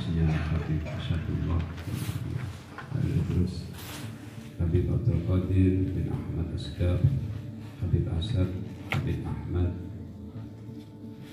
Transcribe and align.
seterusnya 0.00 0.32
Habib 0.32 0.80
Asadullah 0.88 1.60
terus 3.28 3.68
Habib 4.56 4.88
Abdul 4.88 5.20
Qadir 5.28 5.74
bin 5.92 6.08
Ahmad 6.08 6.48
Asgaf 6.56 7.04
Habib 7.84 8.08
Asad 8.16 8.48
Habib 8.96 9.20
Ahmad 9.28 9.76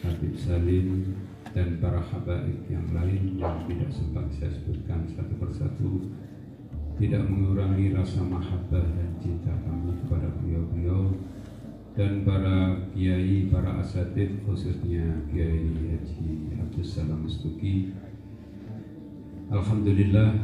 Habib 0.04 0.36
Salim 0.36 1.16
dan 1.55 1.80
para 1.80 2.04
habaib 2.04 2.68
yang 2.68 2.91
lain 2.91 3.39
yang 3.39 3.64
tidak 3.71 3.88
sempat 3.88 4.27
saya 4.36 4.52
sebutkan 4.52 5.07
satu 5.15 5.34
persatu. 5.39 6.11
Tidak 6.99 7.23
mengurangi 7.23 7.95
rasa 7.95 8.21
mahabbah 8.25 8.84
dan 8.84 9.09
cinta 9.21 9.54
kami 9.63 9.95
kepada 10.05 10.27
beliau-beliau 10.38 11.13
dan 11.97 12.21
para 12.21 12.84
kiai, 12.93 13.50
para 13.50 13.82
asatid 13.82 14.43
khususnya 14.46 15.24
Kiai 15.29 15.65
Haji 15.93 16.57
Abdul 16.61 16.86
Salam 16.86 17.25
Mustuki 17.25 17.89
Alhamdulillah 19.47 20.36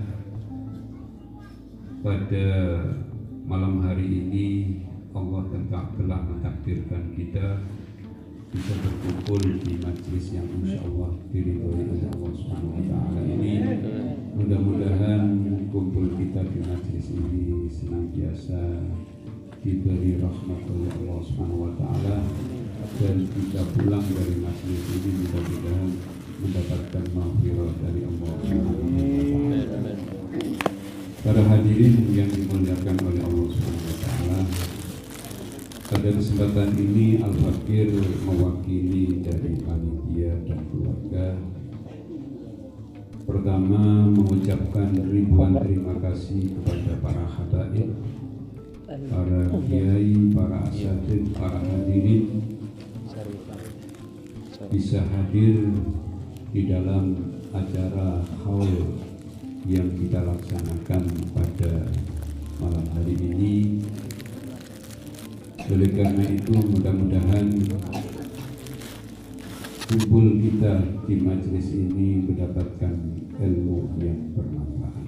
pada 2.00 2.48
malam 3.44 3.84
hari 3.84 4.08
ini 4.08 4.48
Allah 5.12 5.44
telah 5.52 6.20
mentakdirkan 6.24 7.12
kita 7.12 7.60
bisa 8.54 8.74
berkumpul 8.80 9.44
di 9.60 9.76
majlis 9.84 10.26
yang 10.32 10.48
insya 10.62 10.80
Allah 10.88 11.20
diridhoi 11.36 11.84
oleh 11.84 12.08
Allah 12.16 12.32
Subhanahu 12.32 12.80
Wa 12.80 12.84
Taala 12.88 13.22
ini. 13.28 13.54
Mudah-mudahan 14.40 15.24
kumpul 15.68 16.08
kita 16.16 16.42
di 16.48 16.60
majlis 16.64 17.06
ini 17.12 17.68
senantiasa 17.68 18.88
diberi 19.64 20.20
rahmat 20.20 20.60
oleh 20.68 20.92
Allah 20.92 21.20
Subhanahu 21.24 21.64
wa 21.64 21.72
taala 21.80 22.20
dan 23.00 23.16
kita 23.32 23.64
pulang 23.72 24.04
dari 24.04 24.36
majlis 24.44 24.82
ini 24.92 25.24
mudah-mudahan 25.24 25.92
mendapatkan 26.44 27.04
maghfirah 27.16 27.72
dari 27.80 28.02
Allah 28.04 28.34
Subhanahu 28.44 28.76
wa 28.76 29.56
taala. 29.72 29.92
Para 31.24 31.40
hadirin 31.40 32.12
yang 32.12 32.28
dimuliakan 32.28 33.00
oleh 33.00 33.24
Allah 33.24 33.48
Subhanahu 33.48 33.88
wa 33.88 33.98
taala. 34.04 34.40
Pada 35.88 36.10
kesempatan 36.20 36.76
ini 36.76 37.24
Al-Fakir 37.24 37.96
mewakili 38.28 39.24
dari 39.24 39.56
panitia 39.64 40.36
dan 40.44 40.60
keluarga 40.68 41.40
Pertama 43.24 44.12
mengucapkan 44.12 44.92
ribuan 45.00 45.56
terima 45.64 45.96
kasih 46.04 46.60
kepada 46.60 46.92
para 47.00 47.24
habaib 47.24 47.88
para 48.84 49.42
kiai, 49.64 50.28
para 50.36 50.60
asatid, 50.68 51.32
para 51.32 51.60
hadirin 51.64 52.44
bisa 54.70 55.00
hadir 55.08 55.72
di 56.52 56.62
dalam 56.68 57.16
acara 57.56 58.22
haul 58.44 59.03
yang 59.64 59.88
kita 59.96 60.20
laksanakan 60.28 61.04
pada 61.32 61.88
malam 62.60 62.86
hari 63.00 63.16
ini. 63.16 63.80
Oleh 65.72 65.90
karena 65.96 66.28
itu 66.28 66.52
mudah-mudahan 66.52 67.48
kumpul 69.88 70.26
kita 70.44 70.84
di 71.08 71.16
majelis 71.24 71.72
ini 71.72 72.28
mendapatkan 72.28 72.94
ilmu 73.40 73.96
yang 74.04 74.36
bermanfaat. 74.36 75.08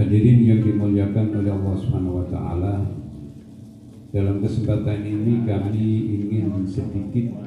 Hadirin 0.00 0.40
yang 0.48 0.60
dimuliakan 0.64 1.26
oleh 1.36 1.52
Allah 1.52 1.74
Subhanahu 1.76 2.24
wa 2.24 2.26
taala. 2.32 2.74
Dalam 4.14 4.40
kesempatan 4.40 5.04
ini 5.04 5.42
kami 5.42 5.84
ingin 6.16 6.64
sedikit 6.64 7.43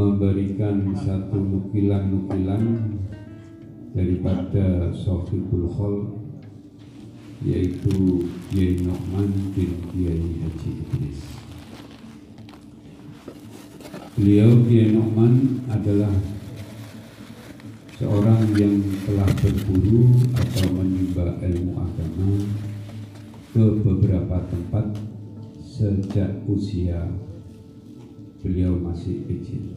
memberikan 0.00 0.96
satu 0.96 1.36
nukilan-nukilan 1.36 2.64
daripada 3.92 4.88
Sohibul 4.96 5.68
Khol 5.68 5.96
yaitu 7.44 8.24
Kiai 8.48 8.80
Nu'man 8.80 9.28
bin 9.52 9.76
Kiai 9.92 10.40
Haji 10.40 10.70
Idris. 10.72 11.20
Beliau 14.16 14.64
Kiai 14.64 14.96
Nu'man 14.96 15.68
adalah 15.68 16.16
seorang 18.00 18.56
yang 18.56 18.80
telah 19.04 19.28
berburu 19.36 20.16
atau 20.32 20.66
menimba 20.80 21.36
ilmu 21.44 21.76
agama 21.76 22.28
ke 23.52 23.64
beberapa 23.84 24.48
tempat 24.48 24.96
sejak 25.60 26.40
usia 26.48 27.04
beliau 28.40 28.80
masih 28.80 29.20
kecil. 29.28 29.76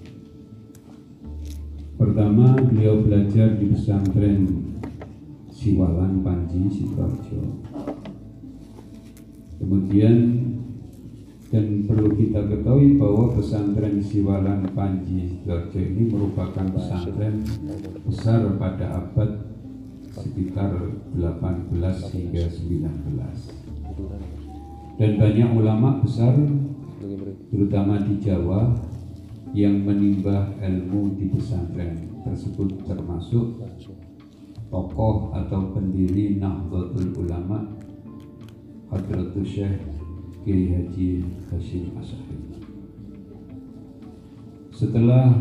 Pertama, 1.94 2.58
beliau 2.58 3.06
belajar 3.06 3.56
di 3.58 3.70
pesantren 3.70 4.42
Siwalan 5.54 6.26
Panji 6.26 6.66
Sidoarjo. 6.68 7.42
Kemudian 9.62 10.16
dan 11.53 11.86
perlu 11.86 12.09
kita 12.18 12.50
ketahui 12.50 12.98
bahwa 12.98 13.38
pesantren 13.38 14.02
Siwalan 14.02 14.74
Panji 14.74 15.30
Sidoarjo 15.30 15.78
ini 15.78 16.09
merupakan 16.09 16.66
pesantren 16.74 17.46
besar 18.09 18.42
pada 18.58 19.06
abad 19.06 19.53
sekitar 20.14 20.74
18 21.14 21.74
hingga 22.14 22.44
19 22.50 23.64
dan 24.98 25.12
banyak 25.18 25.50
ulama 25.58 25.98
besar 26.06 26.38
terutama 27.50 27.98
di 28.06 28.22
Jawa 28.22 28.78
yang 29.53 29.86
menimba 29.86 30.50
ilmu 30.58 31.14
di 31.14 31.30
pesantren 31.30 32.09
tersebut 32.25 32.74
termasuk 32.90 33.62
tokoh 34.74 35.30
atau 35.38 35.69
pendiri 35.78 36.41
Nahdlatul 36.41 37.14
Ulama 37.22 37.62
Hadratus 38.90 39.46
Syekh 39.46 39.78
Kiai 40.41 40.74
Haji 40.74 41.22
Hashim 41.53 41.94
Asyari. 42.02 42.38
Setelah 44.74 45.38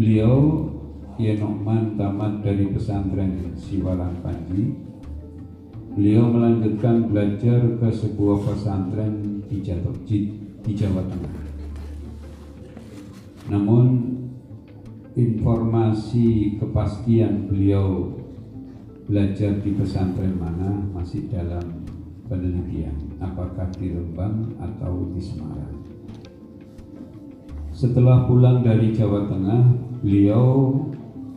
beliau 0.00 0.72
Kiai 1.20 1.36
Nokman 1.36 2.00
tamat 2.00 2.40
dari 2.40 2.72
pesantren 2.72 3.52
Siwalan 3.52 4.16
Panji, 4.24 4.72
beliau 5.92 6.32
melanjutkan 6.32 7.04
belajar 7.04 7.60
ke 7.76 7.88
sebuah 7.92 8.48
pesantren 8.48 9.44
di 9.44 9.60
Jawa, 9.60 9.92
di 10.08 10.72
Jawa 10.72 11.04
Tengah. 11.04 11.41
Namun 13.52 14.16
informasi 15.12 16.56
kepastian 16.56 17.52
beliau 17.52 18.16
belajar 19.04 19.60
di 19.60 19.76
pesantren 19.76 20.40
mana 20.40 20.88
masih 20.96 21.28
dalam 21.28 21.84
penelitian 22.32 22.96
apakah 23.20 23.68
di 23.76 23.92
Rembang 23.92 24.56
atau 24.56 25.04
di 25.12 25.20
Semarang. 25.20 25.76
Setelah 27.76 28.24
pulang 28.24 28.64
dari 28.64 28.88
Jawa 28.96 29.28
Tengah, 29.28 29.62
beliau 30.00 30.72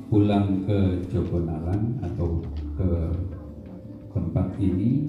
pulang 0.07 0.63
ke 0.63 1.03
Jogonalan 1.11 1.99
atau 1.99 2.39
ke 2.79 3.11
tempat 4.15 4.55
ini 4.63 5.03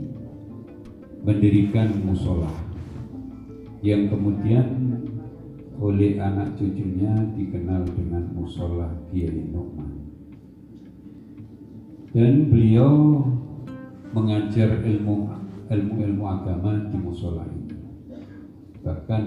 mendirikan 1.22 2.02
musola 2.02 2.50
yang 3.84 4.10
kemudian 4.10 4.95
oleh 5.76 6.16
anak 6.16 6.56
cucunya 6.56 7.12
dikenal 7.36 7.84
dengan 7.92 8.24
musola 8.32 8.88
Kiai 9.12 9.52
Nukman 9.52 10.06
dan 12.16 12.48
beliau 12.48 13.20
mengajar 14.16 14.80
ilmu 14.80 15.28
ilmu-ilmu 15.68 16.24
agama 16.24 16.88
di 16.88 16.96
musola 16.96 17.44
ini. 17.44 17.76
Bahkan 18.80 19.22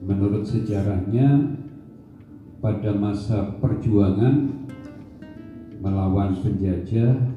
menurut 0.00 0.48
sejarahnya 0.48 1.60
pada 2.64 2.96
masa 2.96 3.60
perjuangan 3.60 4.64
melawan 5.84 6.32
penjajah 6.40 7.36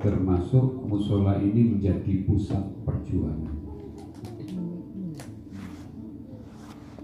termasuk 0.00 0.80
musola 0.88 1.36
ini 1.36 1.76
menjadi 1.76 2.24
pusat 2.24 2.64
perjuangan. 2.88 3.59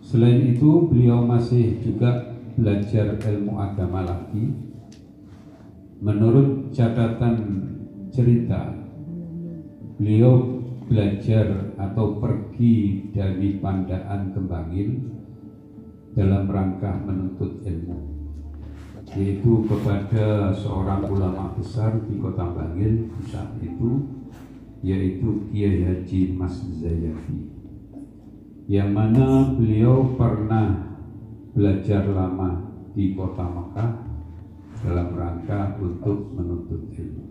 Selain 0.06 0.38
itu 0.38 0.87
beliau 0.87 1.26
masih 1.26 1.82
juga 1.82 2.31
belajar 2.55 3.19
ilmu 3.19 3.58
agama 3.58 4.06
lagi. 4.06 4.55
Menurut 5.99 6.70
catatan 6.70 7.35
cerita 8.14 8.70
beliau 9.99 10.62
belajar 10.87 11.75
atau 11.75 12.23
pergi 12.23 13.11
dari 13.11 13.58
Pandaan 13.58 14.31
ke 14.31 14.38
Bangil 14.47 14.88
dalam 16.14 16.47
rangka 16.47 17.03
menuntut 17.03 17.67
ilmu 17.67 18.14
yaitu 19.19 19.67
kepada 19.67 20.55
seorang 20.55 21.03
ulama 21.11 21.50
besar 21.58 21.99
di 22.06 22.14
kota 22.23 22.47
Bangil 22.55 23.11
saat 23.26 23.58
itu 23.58 24.06
yaitu 24.87 25.50
Kiai 25.50 25.82
Haji 25.82 26.20
Mas 26.38 26.62
Zayafi 26.79 27.56
yang 28.66 28.90
mana 28.90 29.54
beliau 29.54 30.18
pernah 30.18 30.98
belajar 31.54 32.02
lama 32.10 32.66
di 32.98 33.14
kota 33.14 33.46
Mekah 33.46 33.90
dalam 34.82 35.08
rangka 35.14 35.78
untuk 35.78 36.34
menuntut 36.34 36.90
ilmu. 36.90 37.24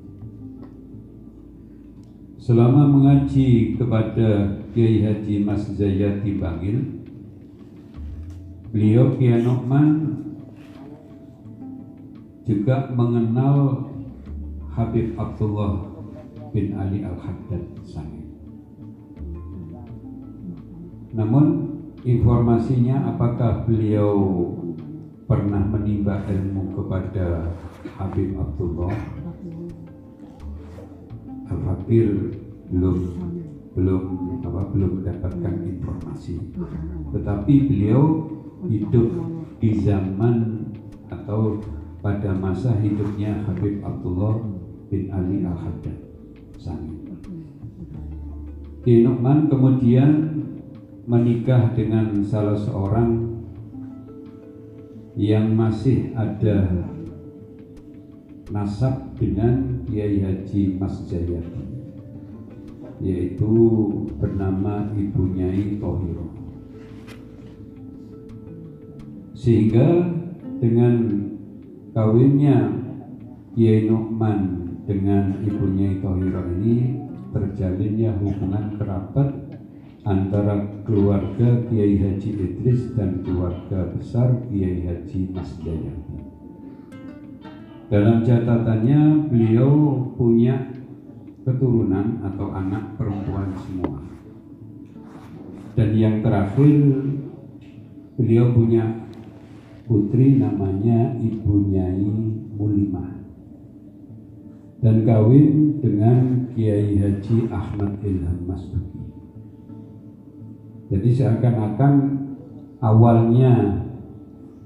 Selama 2.39 2.87
mengaji 2.87 3.75
kepada 3.75 4.61
Kiai 4.71 5.03
Haji 5.03 5.43
Mas 5.43 5.67
Zayati 5.75 6.39
Bangil, 6.39 7.03
beliau 8.71 9.11
Kiai 9.19 9.43
Nokman 9.43 10.23
juga 12.45 12.93
mengenal 12.93 13.89
Habib 14.71 15.17
Abdullah 15.19 15.83
bin 16.53 16.77
Ali 16.77 17.01
Al-Haddad 17.01 17.65
Sangit. 17.83 18.25
Namun 21.15 21.45
informasinya 22.03 23.15
apakah 23.15 23.63
beliau 23.63 24.12
pernah 25.25 25.63
menimba 25.63 26.27
ilmu 26.27 26.75
kepada 26.75 27.56
Habib 27.95 28.35
Abdullah? 28.35 28.91
Al-Fakir 31.45 32.35
belum 32.67 32.97
belum 33.75 34.03
apa 34.44 34.62
belum 34.75 34.91
mendapatkan 35.01 35.56
informasi. 35.63 36.35
Tetapi 37.15 37.53
beliau 37.71 38.03
hidup 38.67 39.07
di 39.63 39.79
zaman 39.79 40.67
atau 41.07 41.63
pada 42.03 42.35
masa 42.35 42.75
hidupnya 42.75 43.39
Habib 43.47 43.79
Abdullah 43.88 44.35
bin 44.91 45.07
Ali 45.15 45.47
Al-Haddad. 45.47 45.97
Sani. 46.59 47.07
Kemudian 48.85 50.12
menikah 51.05 51.69
dengan 51.77 52.25
salah 52.25 52.57
seorang 52.57 53.37
yang 55.13 55.53
masih 55.53 56.11
ada 56.17 56.65
nasab 58.49 59.13
dengan 59.15 59.85
Kiai 59.85 60.21
Haji 60.21 60.81
Mas 60.81 61.05
Jayati 61.05 61.63
yaitu 62.99 63.53
bernama 64.17 64.89
Ibu 64.95 65.21
Nyai 65.35 65.77
Tohiro. 65.77 66.27
Sehingga 69.35 70.09
dengan 70.57 70.95
kawinnya 71.93 72.71
Kiai 73.53 73.85
Nu'man 73.85 74.41
dengan 74.89 75.37
Ibu 75.43 75.65
Nyai 75.75 76.01
Tohiro 76.01 76.43
ini 76.59 77.03
terjalinnya 77.29 78.15
hubungan 78.15 78.79
kerabat 78.79 79.44
antara 80.05 80.61
keluarga 80.85 81.65
Kiai 81.65 81.97
Haji 81.97 82.29
Idris 82.37 82.93
dan 82.93 83.25
keluarga 83.25 83.89
besar 83.89 84.37
Kiai 84.45 84.85
Haji 84.85 85.33
Mas 85.33 85.49
Jayati. 85.65 86.21
Dalam 87.89 88.21
catatannya 88.21 89.29
beliau 89.33 90.05
punya 90.13 90.69
keturunan 91.41 92.21
atau 92.21 92.53
anak 92.53 92.97
perempuan 93.01 93.49
semua. 93.65 94.01
Dan 95.73 95.89
yang 95.97 96.21
terakhir 96.21 96.81
beliau 98.15 98.53
punya 98.53 99.09
putri 99.89 100.37
namanya 100.37 101.17
Ibu 101.17 101.53
Nyai 101.69 102.09
Mulimah 102.55 103.11
dan 104.85 105.01
kawin 105.01 105.81
dengan 105.81 106.45
Kiai 106.53 106.93
Haji 107.01 107.49
Ahmad 107.49 107.97
Ilham 108.05 108.45
Masduki. 108.45 109.25
Jadi 110.85 111.09
seakan-akan 111.17 111.93
awalnya 112.77 113.81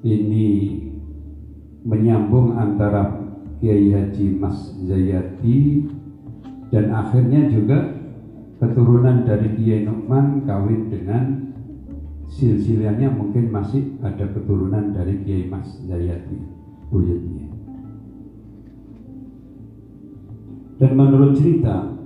ini 0.04 0.48
menyambung 1.88 2.60
antara 2.60 3.24
Kiai 3.60 3.92
Haji 3.92 4.40
Mas 4.40 4.76
Zayati 4.84 5.88
dan 6.72 6.92
akhirnya 6.92 7.48
juga 7.48 7.96
keturunan 8.60 9.24
dari 9.24 9.56
Kiai 9.56 9.88
Nukman 9.88 10.44
kawin 10.44 10.92
dengan 10.92 11.24
silsilahnya 12.28 13.10
mungkin 13.12 13.52
masih 13.52 14.00
ada 14.04 14.28
keturunan 14.32 14.92
dari 14.92 15.24
Kiai 15.24 15.48
Mas 15.48 15.80
Zayati 15.88 16.40
buyutnya. 16.92 17.48
Dan 20.80 20.96
menurut 20.96 21.36
cerita 21.36 21.99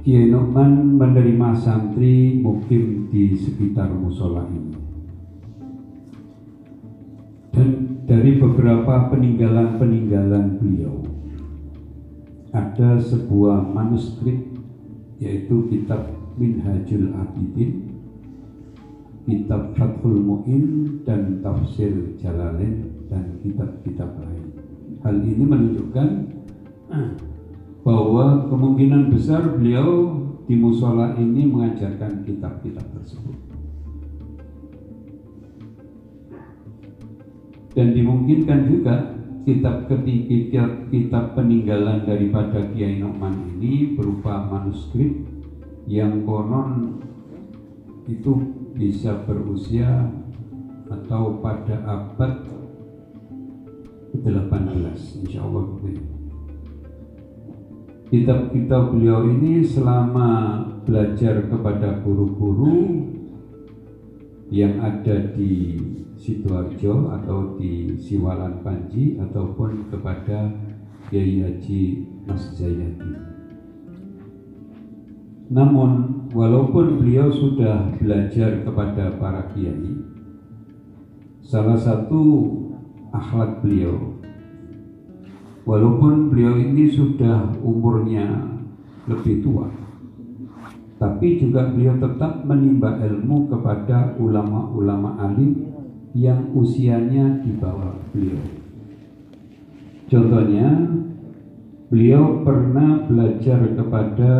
Kiai 0.00 0.32
Nukman 0.32 0.96
menerima 0.96 1.52
santri 1.60 2.40
mukim 2.40 3.12
di 3.12 3.36
sekitar 3.36 3.92
musola 3.92 4.48
ini. 4.48 4.72
Dan 7.52 8.00
dari 8.08 8.40
beberapa 8.40 9.12
peninggalan-peninggalan 9.12 10.56
beliau, 10.56 11.04
ada 12.56 12.96
sebuah 12.96 13.68
manuskrip 13.76 14.40
yaitu 15.20 15.68
kitab 15.68 16.08
Minhajul 16.40 17.12
Abidin, 17.20 17.92
kitab 19.28 19.76
Fathul 19.76 20.16
Mu'in 20.16 20.96
dan 21.04 21.44
Tafsir 21.44 22.16
Jalalain 22.16 22.88
dan 23.12 23.36
kitab-kitab 23.44 24.16
lain. 24.16 24.48
Hal 25.04 25.20
ini 25.20 25.44
menunjukkan 25.44 26.08
bahwa 27.90 28.46
kemungkinan 28.46 29.10
besar 29.10 29.58
beliau 29.58 30.14
di 30.46 30.54
musola 30.54 31.18
ini 31.18 31.42
mengajarkan 31.50 32.22
kitab-kitab 32.22 32.86
tersebut. 32.94 33.34
Dan 37.74 37.98
dimungkinkan 37.98 38.70
juga 38.70 38.94
kitab 39.42 39.90
ketiga 39.90 40.86
kitab 40.86 41.34
peninggalan 41.34 42.06
daripada 42.06 42.70
Kiai 42.70 43.02
Nokman 43.02 43.58
ini 43.58 43.98
berupa 43.98 44.46
manuskrip 44.46 45.26
yang 45.90 46.22
konon 46.22 47.02
itu 48.06 48.54
bisa 48.78 49.18
berusia 49.26 50.06
atau 50.90 51.42
pada 51.42 51.78
abad 51.86 52.42
ke-18 54.14 55.26
insya 55.26 55.42
Allah 55.46 55.62
kitab-kitab 58.10 58.90
beliau 58.90 59.22
ini 59.22 59.62
selama 59.62 60.58
belajar 60.82 61.46
kepada 61.46 62.02
guru-guru 62.02 63.06
yang 64.50 64.82
ada 64.82 65.30
di 65.30 65.78
Sidoarjo 66.18 67.14
atau 67.14 67.54
di 67.54 67.94
Siwalan 68.02 68.66
Panji 68.66 69.14
ataupun 69.14 69.94
kepada 69.94 70.50
Kiai 71.06 71.38
Haji 71.38 71.82
Mas 72.26 72.50
Jayadi. 72.58 73.14
Namun 75.50 75.90
walaupun 76.34 76.98
beliau 76.98 77.30
sudah 77.30 77.94
belajar 77.94 78.66
kepada 78.66 79.18
para 79.18 79.50
kiai, 79.50 79.98
salah 81.42 81.74
satu 81.74 82.22
akhlak 83.10 83.58
beliau 83.58 84.18
Walaupun 85.68 86.32
beliau 86.32 86.56
ini 86.56 86.88
sudah 86.88 87.52
umurnya 87.60 88.26
lebih 89.04 89.44
tua, 89.44 89.68
tapi 90.96 91.40
juga 91.40 91.68
beliau 91.72 91.96
tetap 92.00 92.44
menimba 92.44 92.96
ilmu 93.00 93.48
kepada 93.48 94.16
ulama-ulama 94.16 95.20
alim 95.20 95.68
yang 96.16 96.52
usianya 96.56 97.44
di 97.44 97.56
bawah 97.56 97.96
beliau. 98.12 98.40
Contohnya, 100.10 100.68
beliau 101.86 102.42
pernah 102.42 103.06
belajar 103.06 103.62
kepada 103.78 104.32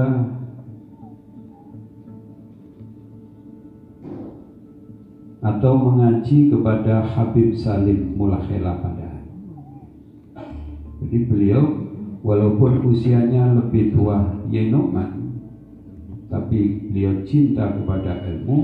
atau 5.41 5.73
mengaji 5.73 6.53
kepada 6.53 7.01
Habib 7.01 7.57
Salim 7.57 8.21
pada 8.21 9.00
jadi 11.01 11.19
beliau 11.25 11.65
walaupun 12.21 12.85
usianya 12.93 13.57
lebih 13.57 13.97
tua 13.97 14.45
Yenoman, 14.53 15.41
tapi 16.29 16.91
beliau 16.93 17.25
cinta 17.25 17.73
kepada 17.73 18.21
ilmu, 18.29 18.59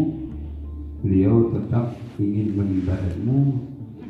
beliau 1.00 1.50
tetap 1.56 1.96
ingin 2.20 2.52
menimba 2.54 2.94
ilmu, 3.00 3.56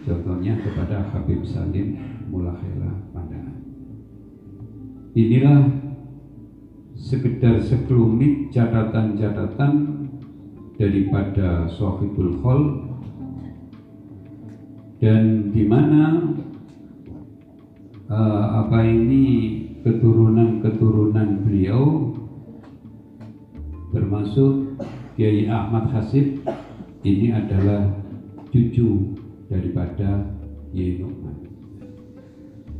contohnya 0.02 0.58
kepada 0.58 1.06
Habib 1.14 1.46
Salim 1.46 1.94
Mulakhela 2.26 2.90
Pandangan. 3.14 3.58
Inilah 5.16 5.86
sekedar 6.98 7.62
sekelumit 7.62 8.50
catatan-catatan 8.50 9.72
daripada 10.76 11.70
Sohibul 11.70 12.36
Khol. 12.40 12.62
Dan 14.96 15.52
di 15.52 15.68
mana 15.68 16.24
uh, 18.10 18.66
apa 18.66 18.82
ini 18.82 19.24
keturunan-keturunan 19.82 21.46
beliau 21.46 22.14
termasuk 23.94 24.76
Kiai 25.16 25.48
Ahmad 25.48 25.88
Hasib 25.94 26.44
ini 27.06 27.32
adalah 27.32 27.88
cucu 28.50 29.16
daripada 29.48 30.28
Y. 30.74 31.00
Nukman. 31.00 31.36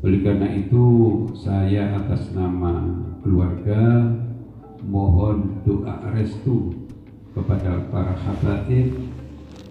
Oleh 0.05 0.21
karena 0.21 0.53
itu 0.53 0.85
saya 1.33 1.97
atas 1.97 2.29
nama 2.37 2.85
keluarga 3.25 4.13
mohon 4.85 5.65
doa 5.65 6.13
restu 6.13 6.77
kepada 7.33 7.89
para 7.89 8.13
habaib, 8.13 8.93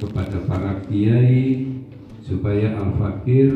kepada 0.02 0.38
para 0.50 0.82
kiai 0.90 1.70
supaya 2.26 2.74
al-fakir 2.82 3.54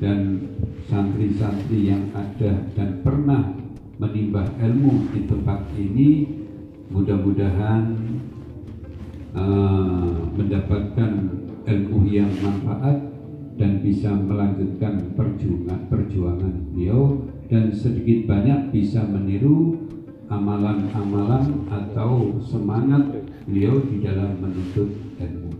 dan 0.00 0.48
santri-santri 0.90 1.86
yang 1.86 2.10
ada 2.10 2.66
dan 2.74 2.98
pernah 3.06 3.54
menimba 4.02 4.42
ilmu 4.58 5.14
di 5.14 5.30
tempat 5.30 5.70
ini 5.78 6.26
mudah-mudahan 6.90 7.94
uh, 9.38 10.18
mendapatkan 10.34 11.12
ilmu 11.62 12.10
yang 12.10 12.34
manfaat 12.42 12.98
dan 13.54 13.78
bisa 13.78 14.10
melanjutkan 14.10 15.14
perjuangan 15.14 15.86
perjuangan 15.86 16.74
beliau 16.74 17.22
dan 17.46 17.70
sedikit 17.70 18.26
banyak 18.26 18.74
bisa 18.74 19.06
meniru 19.06 19.78
amalan-amalan 20.26 21.70
atau 21.70 22.38
semangat 22.42 23.26
beliau 23.46 23.82
di 23.86 24.02
dalam 24.02 24.38
menuntut 24.38 24.90
ilmu. 25.18 25.50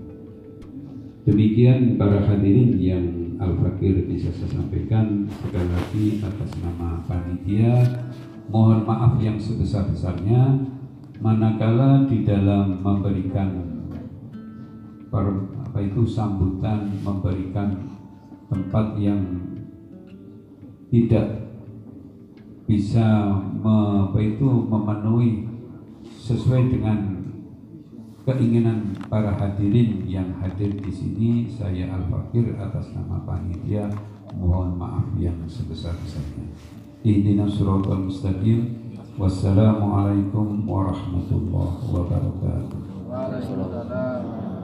Demikian 1.27 2.01
para 2.01 2.25
hadirin 2.25 2.79
yang 2.81 3.20
Al-Fakir 3.41 4.05
bisa 4.05 4.29
saya 4.37 4.53
sampaikan 4.53 5.25
sekali 5.41 5.73
lagi 5.73 6.05
atas 6.21 6.61
nama 6.61 7.01
panitia. 7.09 7.81
Mohon 8.53 8.85
maaf 8.85 9.13
yang 9.17 9.41
sebesar-besarnya 9.41 10.69
manakala 11.25 12.05
di 12.05 12.21
dalam 12.21 12.85
memberikan 12.85 13.81
per, 15.09 15.25
apa 15.65 15.79
itu 15.81 16.05
sambutan 16.05 16.93
memberikan 17.01 17.97
tempat 18.53 19.01
yang 19.01 19.25
tidak 20.93 21.49
bisa 22.69 23.41
me, 23.57 24.05
apa 24.05 24.19
itu 24.21 24.49
memenuhi 24.69 25.49
sesuai 26.05 26.77
dengan 26.77 27.20
keinginan 28.29 28.93
para 29.09 29.33
hadirin 29.33 30.05
yang 30.05 30.37
hadir 30.41 30.77
di 30.77 30.93
sini 30.93 31.31
saya 31.49 31.89
Al 31.97 32.05
Fakir 32.09 32.53
atas 32.61 32.93
nama 32.93 33.25
panitia 33.25 33.89
mohon 34.37 34.77
maaf 34.77 35.07
yang 35.19 35.37
sebesar-besarnya. 35.49 36.47
Ihdina 37.03 37.49
suratul 37.49 38.13
mustaqim. 38.13 38.79
Wassalamualaikum 39.21 40.65
warahmatullahi 40.65 41.83
wabarakatuh. 41.93 42.79
Waalaikumsalam. 43.11 44.60